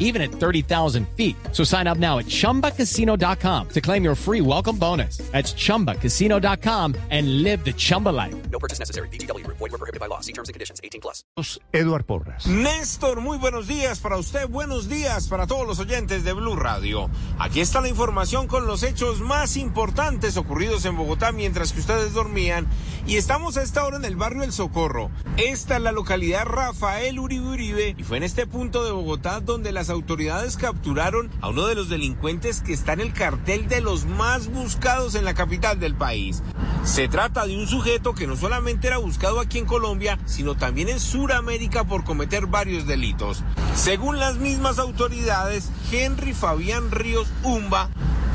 [0.00, 1.36] even at 30,000 feet.
[1.52, 5.18] So sign up now at chumbacasino.com to claim your free welcome bonus.
[5.30, 8.34] That's chumbacasino.com and live the Chumba life.
[8.50, 9.08] No purchase necessary.
[9.08, 9.46] BGW.
[9.46, 10.20] Void were prohibited by law.
[10.20, 10.80] See terms and conditions.
[10.82, 11.24] 18 plus.
[11.72, 12.46] Eduard Porras.
[12.46, 17.10] Néstor, muy buenos días para usted, buenos días para todos los oyentes de Blue Radio.
[17.38, 22.12] Aquí está la información con los hechos más importantes ocurridos en Bogotá mientras que ustedes
[22.12, 22.66] dormían
[23.06, 25.10] y estamos a esta hora en el barrio El Socorro.
[25.36, 29.72] Esta es la localidad Rafael Uribe Uribe y fue en este punto de Bogotá donde
[29.72, 34.06] las autoridades capturaron a uno de los delincuentes que está en el cartel de los
[34.06, 36.42] más buscados en la capital del país.
[36.84, 40.88] Se trata de un sujeto que no solamente era buscado aquí en Colombia, sino también
[40.88, 43.42] en Sudamérica por cometer varios delitos.
[43.74, 47.90] Según las mismas autoridades, Henry Fabián Ríos Umba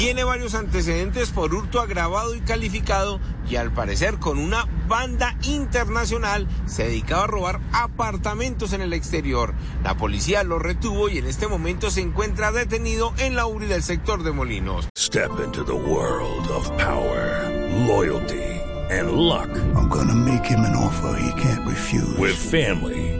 [0.00, 6.48] tiene varios antecedentes por hurto agravado y calificado y al parecer con una banda internacional
[6.64, 9.52] se dedicaba a robar apartamentos en el exterior.
[9.84, 13.82] La policía lo retuvo y en este momento se encuentra detenido en la URI del
[13.82, 14.88] sector de Molinos.
[14.96, 17.50] Step into the world of power,
[17.86, 18.40] loyalty,
[18.88, 19.50] and luck.
[19.76, 22.16] I'm gonna make him an offer he can't refuse.
[22.16, 23.19] With family,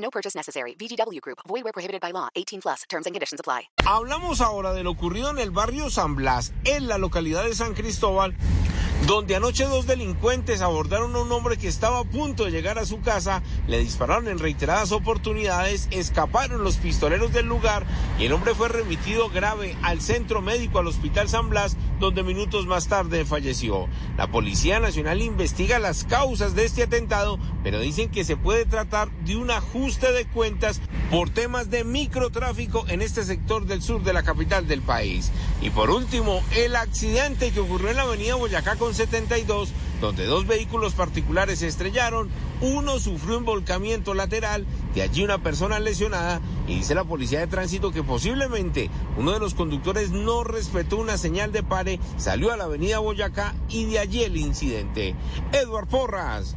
[0.00, 0.74] No purchase necessary.
[0.74, 1.38] VGW Group.
[1.48, 2.28] Void where prohibited by law.
[2.34, 2.82] 18 plus.
[2.88, 3.68] Terms and conditions apply.
[3.84, 7.74] Hablamos ahora de lo ocurrido en el barrio San Blas, en la localidad de San
[7.74, 8.34] Cristóbal,
[9.06, 12.86] donde anoche dos delincuentes abordaron a un hombre que estaba a punto de llegar a
[12.86, 17.84] su casa, le dispararon en reiteradas oportunidades, escaparon los pistoleros del lugar
[18.18, 22.66] y el hombre fue remitido grave al centro médico al Hospital San Blas, donde minutos
[22.66, 23.88] más tarde falleció.
[24.16, 29.10] La Policía Nacional investiga las causas de este atentado, pero dicen que se puede tratar
[29.24, 30.80] de un ajuste de cuentas
[31.10, 35.32] por temas de microtráfico en este sector del sur de la capital del país.
[35.60, 39.70] Y por último, el accidente que ocurrió en la avenida Boyacá con 72,
[40.00, 42.28] donde dos vehículos particulares se estrellaron,
[42.60, 47.46] uno sufrió un volcamiento lateral, de allí una persona lesionada, y dice la policía de
[47.46, 52.56] tránsito que posiblemente uno de los conductores no respetó una señal de pare, salió a
[52.56, 55.14] la avenida Boyacá y de allí el incidente.
[55.52, 56.56] Edward Porras,